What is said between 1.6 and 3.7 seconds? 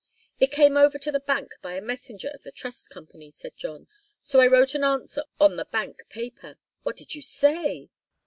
by a messenger of the Trust Company," said